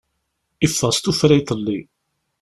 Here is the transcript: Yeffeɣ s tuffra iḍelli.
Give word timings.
Yeffeɣ 0.63 0.91
s 0.93 0.99
tuffra 0.99 1.33
iḍelli. 1.37 1.79